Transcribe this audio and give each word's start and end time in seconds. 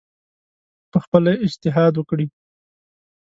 پخپله 0.91 1.31
اجتهاد 1.45 1.93
وکړي 1.97 2.25